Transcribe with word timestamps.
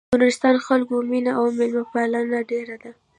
د 0.09 0.13
نورستان 0.21 0.55
خلکو 0.67 0.95
مينه 1.11 1.31
او 1.39 1.45
مېلمه 1.57 1.83
پالنه 1.91 2.39
ډېره 2.51 2.75
ده. 2.83 2.91